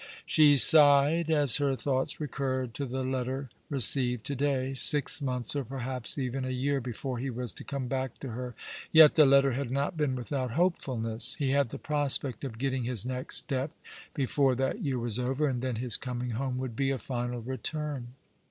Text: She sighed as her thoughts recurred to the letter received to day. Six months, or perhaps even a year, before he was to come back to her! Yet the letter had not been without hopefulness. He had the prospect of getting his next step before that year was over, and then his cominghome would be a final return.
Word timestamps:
She 0.25 0.57
sighed 0.57 1.29
as 1.29 1.57
her 1.57 1.75
thoughts 1.75 2.19
recurred 2.19 2.73
to 2.73 2.87
the 2.87 3.03
letter 3.03 3.51
received 3.69 4.25
to 4.25 4.35
day. 4.35 4.73
Six 4.73 5.21
months, 5.21 5.55
or 5.55 5.63
perhaps 5.63 6.17
even 6.17 6.43
a 6.43 6.49
year, 6.49 6.81
before 6.81 7.19
he 7.19 7.29
was 7.29 7.53
to 7.53 7.63
come 7.63 7.87
back 7.87 8.17
to 8.21 8.29
her! 8.29 8.55
Yet 8.91 9.13
the 9.13 9.27
letter 9.27 9.51
had 9.51 9.69
not 9.69 9.97
been 9.97 10.15
without 10.15 10.53
hopefulness. 10.53 11.35
He 11.35 11.51
had 11.51 11.69
the 11.69 11.77
prospect 11.77 12.43
of 12.43 12.57
getting 12.57 12.83
his 12.85 13.05
next 13.05 13.35
step 13.37 13.73
before 14.15 14.55
that 14.55 14.79
year 14.83 14.97
was 14.97 15.19
over, 15.19 15.47
and 15.47 15.61
then 15.61 15.75
his 15.75 15.97
cominghome 15.97 16.57
would 16.57 16.75
be 16.75 16.89
a 16.89 16.97
final 16.97 17.39
return. 17.43 18.15